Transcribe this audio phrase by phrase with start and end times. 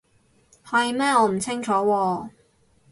[0.65, 1.03] 係咩？
[1.09, 2.29] 我唔清楚喎